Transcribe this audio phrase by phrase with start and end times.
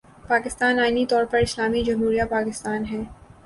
[0.27, 3.01] پاکستان آئینی طور پر 'اسلامی جمہوریہ پاکستان‘ ہے۔